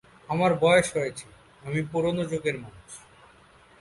[0.29, 1.25] আমার বয়স হয়েছে,
[1.65, 2.91] আমি পুরানো যুগের মানুষ।